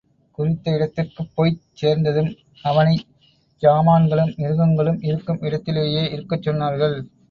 குறித்த 0.37 0.71
இடத்திற்குப் 0.71 1.29
போய்ச் 1.35 1.59
சேர்ந்ததும் 1.73 2.31
அவனைச் 2.65 3.05
சாமான்களும் 3.61 4.35
மிருகங்களும் 4.35 5.01
இருக்கும் 5.03 5.41
இடத்திலேயே 5.41 6.05
இருக்கச் 6.11 6.47
சொன்னார்கள். 6.47 6.97